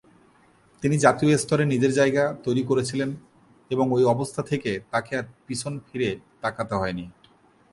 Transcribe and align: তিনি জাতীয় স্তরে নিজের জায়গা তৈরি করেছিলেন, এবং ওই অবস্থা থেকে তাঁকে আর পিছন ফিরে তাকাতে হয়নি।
তিনি 0.83 0.95
জাতীয় 0.97 1.33
স্তরে 1.37 1.65
নিজের 1.65 1.93
জায়গা 1.93 2.23
তৈরি 2.43 2.63
করেছিলেন, 2.63 3.09
এবং 3.71 3.85
ওই 3.91 4.03
অবস্থা 4.03 4.41
থেকে 4.43 4.71
তাঁকে 4.91 5.11
আর 5.17 5.25
পিছন 5.47 5.73
ফিরে 5.87 6.09
তাকাতে 6.41 6.73
হয়নি। 6.75 7.05